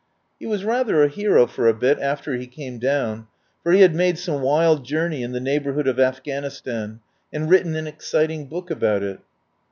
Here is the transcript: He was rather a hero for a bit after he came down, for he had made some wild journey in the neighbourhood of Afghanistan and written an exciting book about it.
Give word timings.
He 0.39 0.47
was 0.47 0.63
rather 0.65 1.03
a 1.03 1.07
hero 1.07 1.45
for 1.45 1.67
a 1.67 1.75
bit 1.75 1.99
after 1.99 2.33
he 2.33 2.47
came 2.47 2.79
down, 2.79 3.27
for 3.61 3.71
he 3.71 3.81
had 3.81 3.93
made 3.93 4.17
some 4.17 4.41
wild 4.41 4.83
journey 4.83 5.21
in 5.21 5.31
the 5.31 5.39
neighbourhood 5.39 5.87
of 5.87 5.99
Afghanistan 5.99 7.01
and 7.31 7.47
written 7.51 7.75
an 7.75 7.85
exciting 7.85 8.47
book 8.47 8.71
about 8.71 9.03
it. 9.03 9.19